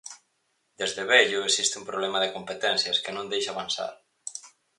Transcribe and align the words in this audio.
Desde 0.79 1.03
vello 1.11 1.39
existe 1.49 1.79
un 1.81 1.87
problema 1.89 2.19
de 2.21 2.33
competencias 2.35 3.01
que 3.03 3.15
non 3.15 3.29
deixa 3.31 3.49
avanzar. 3.53 3.93